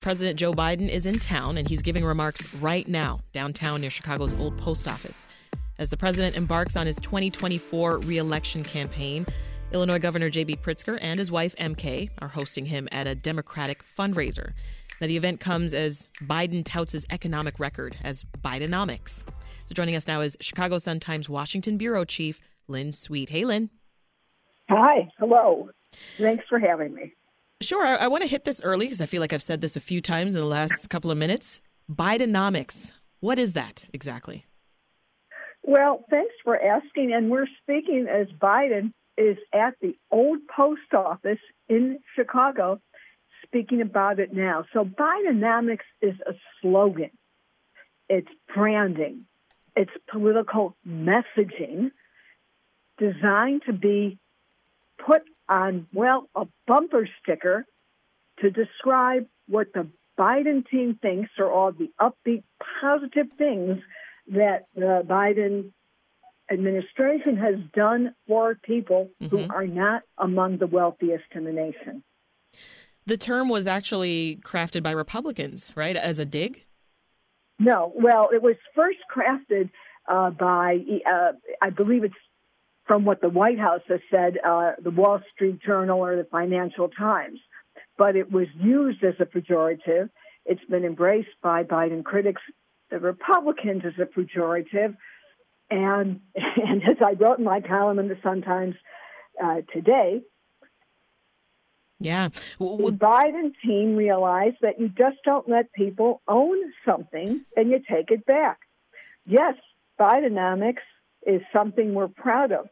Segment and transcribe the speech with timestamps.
[0.00, 4.32] President Joe Biden is in town and he's giving remarks right now downtown near Chicago's
[4.34, 5.26] old post office.
[5.78, 9.26] As the president embarks on his 2024 reelection campaign,
[9.72, 10.56] Illinois Governor J.B.
[10.56, 14.52] Pritzker and his wife MK are hosting him at a Democratic fundraiser.
[15.02, 19.24] Now, the event comes as Biden touts his economic record as Bidenomics.
[19.66, 23.28] So, joining us now is Chicago Sun Times Washington bureau chief Lynn Sweet.
[23.28, 23.68] Hey, Lynn.
[24.70, 25.10] Hi.
[25.18, 25.68] Hello.
[26.16, 27.14] Thanks for having me.
[27.62, 27.84] Sure.
[27.84, 29.80] I, I want to hit this early because I feel like I've said this a
[29.80, 31.60] few times in the last couple of minutes.
[31.90, 32.92] Bidenomics.
[33.20, 34.46] What is that exactly?
[35.62, 37.12] Well, thanks for asking.
[37.12, 42.80] And we're speaking as Biden is at the old post office in Chicago
[43.44, 44.64] speaking about it now.
[44.72, 47.10] So Bidenomics is a slogan.
[48.08, 49.26] It's branding.
[49.76, 51.90] It's political messaging
[52.98, 54.18] designed to be
[55.04, 57.66] put on, well, a bumper sticker
[58.38, 62.44] to describe what the Biden team thinks are all the upbeat,
[62.80, 63.78] positive things
[64.28, 65.72] that the Biden
[66.50, 69.36] administration has done for people mm-hmm.
[69.36, 72.02] who are not among the wealthiest in the nation.
[73.06, 76.64] The term was actually crafted by Republicans, right, as a dig?
[77.58, 79.70] No, well, it was first crafted
[80.08, 80.78] uh, by,
[81.10, 82.14] uh, I believe it's
[82.86, 86.88] from what the White House has said, uh, the Wall Street Journal or the Financial
[86.88, 87.38] Times.
[87.96, 90.10] But it was used as a pejorative.
[90.44, 92.42] It's been embraced by Biden critics,
[92.90, 94.96] the Republicans, as a pejorative.
[95.70, 98.74] And, and as I wrote in my column in the Sun Times
[99.42, 100.22] uh, today,
[102.02, 102.30] yeah.
[102.58, 106.56] Well, the Biden team realized that you just don't let people own
[106.86, 108.60] something and you take it back.
[109.26, 109.54] Yes,
[110.00, 110.78] Bidenomics
[111.26, 112.68] is something we're proud of.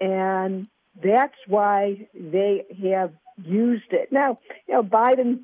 [0.00, 0.66] And
[1.02, 3.12] that's why they have
[3.42, 4.12] used it.
[4.12, 5.40] Now, you know, Biden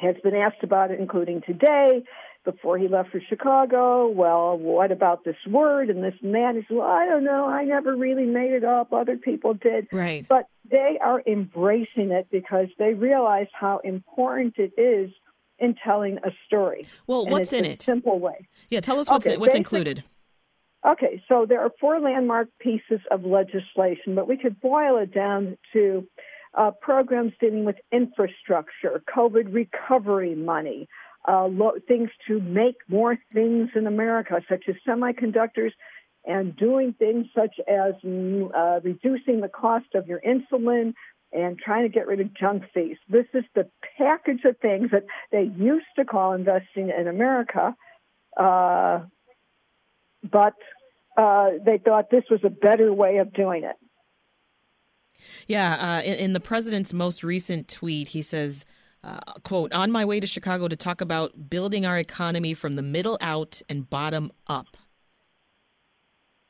[0.00, 2.04] has been asked about it, including today,
[2.44, 4.08] before he left for Chicago.
[4.08, 6.56] Well, what about this word and this man?
[6.56, 7.46] He said, well, I don't know.
[7.46, 8.92] I never really made it up.
[8.92, 9.88] Other people did.
[9.92, 10.26] Right.
[10.28, 15.10] But they are embracing it because they realize how important it is
[15.58, 16.86] in telling a story.
[17.06, 17.82] Well, and what's in it?
[17.82, 18.48] Simple way.
[18.70, 20.02] Yeah, tell us what's okay, what's included.
[20.86, 25.58] Okay, so there are four landmark pieces of legislation, but we could boil it down
[25.74, 26.06] to
[26.54, 30.88] uh, programs dealing with infrastructure, COVID recovery money,
[31.28, 35.72] uh, lo- things to make more things in America, such as semiconductors,
[36.24, 40.94] and doing things such as mm, uh, reducing the cost of your insulin
[41.32, 42.96] and trying to get rid of junk fees.
[43.08, 43.68] This is the
[43.98, 47.74] package of things that they used to call investing in America.
[48.36, 49.00] Uh,
[50.22, 50.54] but
[51.16, 53.76] uh, they thought this was a better way of doing it.
[55.46, 58.64] Yeah, uh, in, in, the president's most recent tweet, he says,
[59.04, 62.82] uh, "quote On my way to Chicago to talk about building our economy from the
[62.82, 64.76] middle out and bottom up."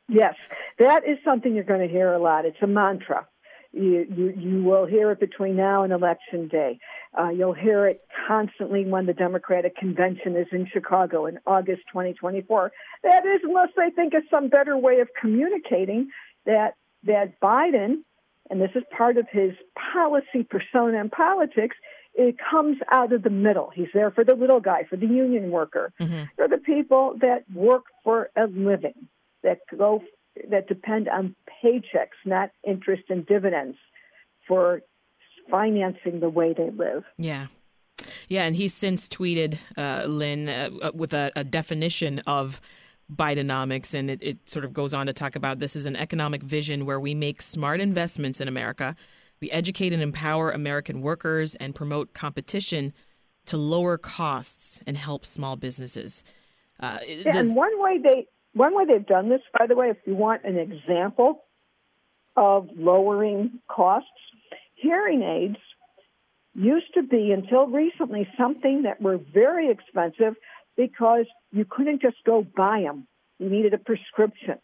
[0.09, 0.35] Yes,
[0.79, 2.45] that is something you're going to hear a lot.
[2.45, 3.27] It's a mantra.
[3.73, 6.79] You, you, you will hear it between now and election day.
[7.17, 12.73] Uh, you'll hear it constantly when the Democratic convention is in Chicago in August 2024.
[13.05, 16.09] That is, unless they think of some better way of communicating
[16.47, 18.03] that that Biden,
[18.51, 19.53] and this is part of his
[19.93, 21.77] policy persona in politics,
[22.15, 23.71] it comes out of the middle.
[23.75, 26.25] He's there for the little guy, for the union worker, mm-hmm.
[26.37, 29.09] for the people that work for a living,
[29.43, 30.03] that go
[30.49, 33.77] that depend on paychecks, not interest and dividends
[34.47, 34.83] for
[35.51, 37.05] financing the way they live.
[37.19, 37.47] Yeah.
[38.29, 42.61] Yeah, and he's since tweeted, uh, Lynn, uh, uh, with a, a, definition of
[43.15, 46.43] Bidenomics, and it, it sort of goes on to talk about this is an economic
[46.43, 48.97] vision where we make smart investments in America,
[49.41, 52.93] we educate and empower American workers, and promote competition
[53.47, 56.23] to lower costs and help small businesses.
[56.79, 57.37] Uh, yeah, does...
[57.37, 60.45] and one way they one way they've done this, by the way, if you want
[60.45, 61.45] an example
[62.37, 64.09] of lowering costs,
[64.75, 65.59] hearing aids
[66.55, 70.35] used to be until recently something that were very expensive
[70.77, 73.07] because you couldn't just go buy them.
[73.39, 74.59] You needed a prescription,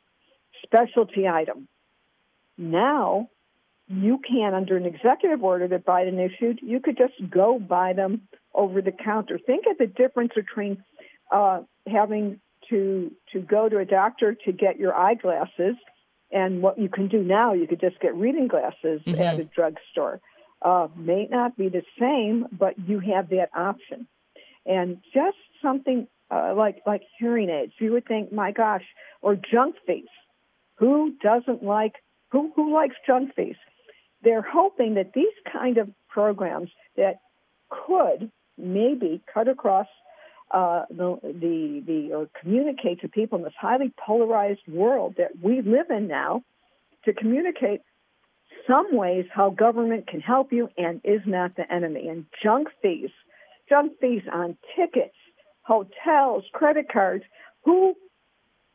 [0.65, 1.69] specialty item.
[2.59, 3.29] Now,
[3.88, 8.23] you can, under an executive order that Biden issued, you could just go buy them
[8.53, 9.38] over the counter.
[9.38, 10.83] Think of the difference between
[11.31, 12.41] uh, having
[12.71, 15.77] to to go to a doctor to get your eyeglasses,
[16.31, 19.21] and what you can do now, you could just get reading glasses mm-hmm.
[19.21, 20.21] at a drugstore.
[20.63, 24.07] Uh, may not be the same, but you have that option.
[24.65, 28.85] And just something uh, like like hearing aids, you would think, my gosh,
[29.23, 30.05] or junk fees.
[30.79, 31.95] Who doesn't like
[32.33, 33.57] who who likes junk fees?
[34.23, 37.21] They're hoping that these kind of programs that
[37.71, 39.87] could maybe cut across
[40.51, 45.61] uh, the, the, the, or communicate to people in this highly polarized world that we
[45.61, 46.43] live in now
[47.05, 47.81] to communicate
[48.67, 52.09] some ways how government can help you and is not the enemy.
[52.09, 53.11] And junk fees,
[53.69, 55.15] junk fees on tickets,
[55.63, 57.25] hotels, credit cards,
[57.65, 57.95] who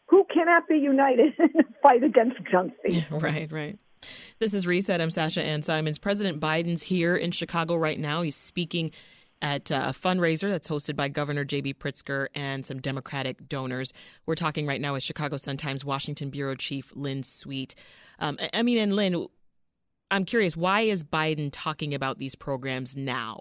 [0.08, 3.04] who cannot be united in the fight against junk fees?
[3.12, 3.80] right, right.
[4.40, 5.00] This is Reset.
[5.00, 5.98] I'm Sasha Ann Simons.
[5.98, 8.22] President Biden's here in Chicago right now.
[8.22, 8.92] He's speaking
[9.42, 11.76] at a fundraiser that's hosted by Governor J.B.
[11.76, 13.94] Pritzker and some Democratic donors.
[14.26, 17.76] We're talking right now with Chicago Sun-Times Washington bureau chief Lynn Sweet.
[18.20, 19.28] Um, I mean, and Lynn,
[20.10, 23.40] I'm curious, why is Biden talking about these programs now?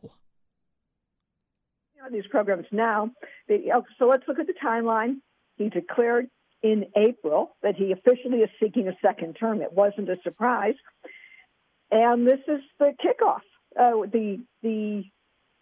[2.11, 3.11] These programs now.
[3.51, 5.17] Oh, so let's look at the timeline.
[5.57, 6.29] He declared
[6.63, 9.61] in April that he officially is seeking a second term.
[9.63, 10.75] It wasn't a surprise,
[11.91, 13.43] and this is the kickoff.
[13.79, 15.05] Uh, the the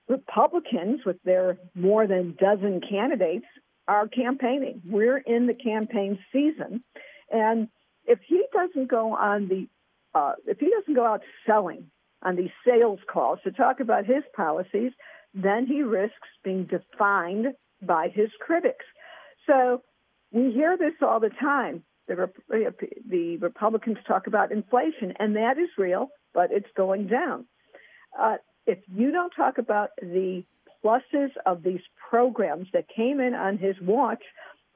[0.09, 3.47] Republicans, with their more than dozen candidates,
[3.87, 4.83] are campaigning.
[4.87, 6.83] We're in the campaign season,
[7.31, 7.69] and
[8.07, 9.69] if he doesn't go on the,
[10.15, 11.91] uh, if he doesn't go out selling
[12.23, 14.93] on these sales calls to talk about his policies,
[15.35, 17.49] then he risks being defined
[17.83, 18.85] by his critics.
[19.47, 19.83] So
[20.33, 21.85] we hear this all the time.
[22.09, 22.31] The,
[23.07, 27.47] the Republicans talk about inflation, and that is real, but it's going down.
[28.19, 28.37] Uh,
[28.69, 30.45] if you don't talk about the
[30.85, 31.81] pluses of these
[32.11, 34.23] programs that came in on his watch,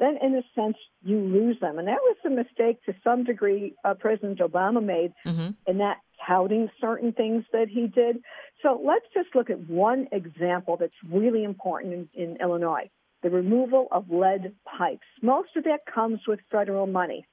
[0.00, 1.79] then in a sense you lose them.
[1.79, 5.50] And that was a mistake to some degree uh, President Obama made mm-hmm.
[5.67, 8.17] in that touting certain things that he did.
[8.62, 12.91] So let's just look at one example that's really important in, in Illinois
[13.23, 15.06] the removal of lead pipes.
[15.23, 17.25] Most of that comes with federal money.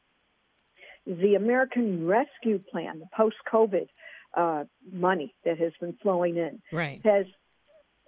[1.05, 3.87] The American Rescue Plan, the post COVID
[4.39, 7.01] uh, money that has been flowing in, right.
[7.03, 7.25] has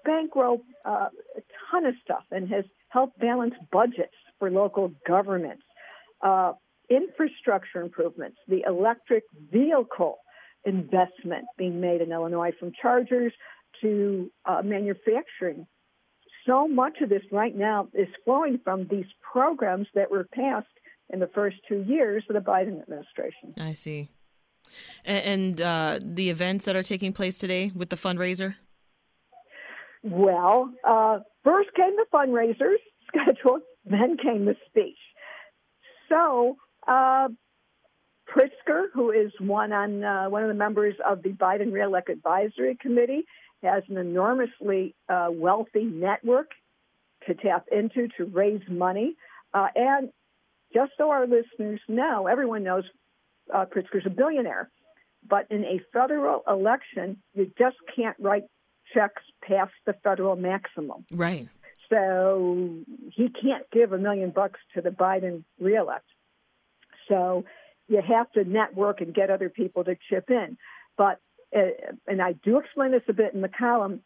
[0.07, 5.63] bankrolled uh, a ton of stuff and has helped balance budgets for local governments.
[6.21, 6.53] Uh,
[6.89, 10.17] infrastructure improvements, the electric vehicle
[10.65, 13.33] investment being made in Illinois from chargers
[13.81, 15.65] to uh, manufacturing.
[16.45, 20.67] So much of this right now is flowing from these programs that were passed
[21.09, 23.53] in the first two years of the Biden administration.
[23.57, 24.09] I see.
[25.05, 28.55] And, uh, the events that are taking place today with the fundraiser?
[30.03, 32.77] Well, uh, first came the fundraisers
[33.07, 34.97] scheduled, then came the speech.
[36.09, 36.57] So,
[36.87, 37.29] uh,
[38.29, 42.77] Pritzker, who is one on uh, one of the members of the Biden Reelect Advisory
[42.79, 43.25] Committee,
[43.63, 46.51] has an enormously uh, wealthy network
[47.27, 49.15] to tap into to raise money.
[49.53, 50.09] Uh, and
[50.73, 52.85] just so our listeners know, everyone knows
[53.53, 54.69] uh, Pritzker's a billionaire.
[55.27, 58.45] But in a federal election, you just can't write
[58.93, 61.05] checks past the federal maximum.
[61.11, 61.47] Right.
[61.89, 62.69] So
[63.13, 66.05] he can't give a million bucks to the Biden reelect.
[67.07, 67.43] So
[67.87, 70.57] you have to network and get other people to chip in.
[70.97, 71.19] But,
[71.55, 74.01] uh, and I do explain this a bit in the column,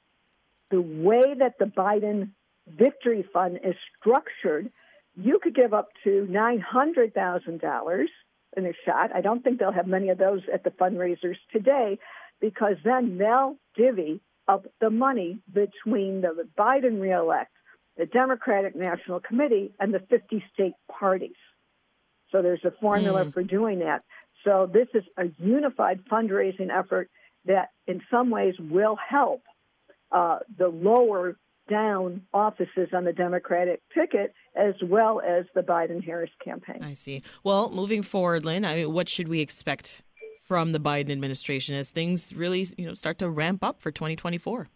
[0.72, 2.32] the way that the Biden
[2.68, 4.72] Victory Fund is structured,
[5.16, 8.06] you could give up to $900,000
[8.58, 9.12] in a shot.
[9.16, 12.00] I don't think they'll have many of those at the fundraisers today
[12.40, 17.52] because then they'll divvy up the money between the Biden reelect,
[17.98, 21.36] the Democratic National Committee, and the 50 state parties.
[22.32, 23.34] So there's a formula mm.
[23.34, 24.04] for doing that.
[24.44, 27.10] So this is a unified fundraising effort
[27.46, 29.42] that in some ways will help
[30.12, 31.38] uh, the lower
[31.70, 36.84] down offices on the Democratic ticket as well as the Biden Harris campaign.
[36.84, 37.22] I see.
[37.44, 40.04] Well, moving forward, Lynn, I mean, what should we expect
[40.44, 44.70] from the Biden administration as things really, you know, start to ramp up for 2024?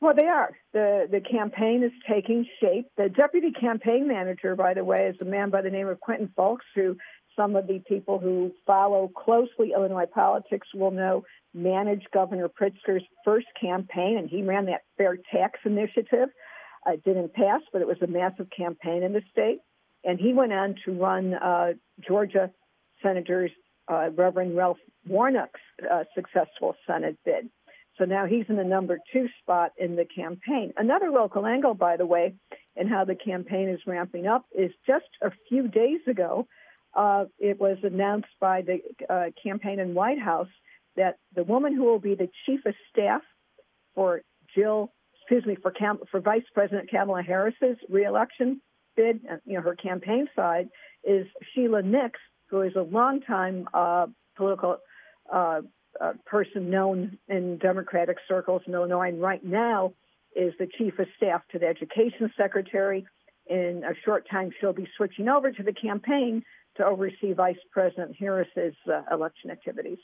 [0.00, 0.50] Well, they are.
[0.74, 2.88] The the campaign is taking shape.
[2.98, 6.30] The deputy campaign manager, by the way, is a man by the name of Quentin
[6.36, 6.98] Fulks, who
[7.36, 13.46] some of the people who follow closely Illinois politics will know managed Governor Pritzker's first
[13.60, 16.28] campaign, and he ran that fair tax initiative.
[16.86, 19.58] It didn't pass, but it was a massive campaign in the state.
[20.04, 21.72] And he went on to run uh,
[22.06, 22.50] Georgia
[23.02, 23.50] Senators
[23.88, 25.60] uh, Reverend Ralph Warnock's
[25.90, 27.48] uh, successful Senate bid.
[27.98, 30.72] So now he's in the number two spot in the campaign.
[30.76, 32.34] Another local angle, by the way,
[32.76, 36.46] and how the campaign is ramping up is just a few days ago,
[36.94, 40.48] uh, it was announced by the uh, campaign in White House
[40.96, 43.22] that the woman who will be the chief of staff
[43.94, 44.22] for
[44.54, 48.60] Jill, excuse me, for Cam- for Vice President Kamala Harris's reelection
[48.96, 50.68] bid, uh, you know, her campaign side
[51.02, 54.78] is Sheila Nix, who is a longtime uh, political
[55.32, 55.62] uh,
[56.00, 59.92] uh, person known in Democratic circles in Illinois, and right now
[60.34, 63.06] is the chief of staff to the education secretary.
[63.46, 66.42] In a short time, she'll be switching over to the campaign
[66.76, 69.98] to oversee Vice President Harris's uh, election activities.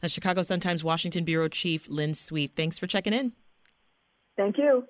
[0.00, 2.52] The Chicago Sun-Times Washington bureau chief Lynn Sweet.
[2.54, 3.32] Thanks for checking in.
[4.36, 4.84] Thank you.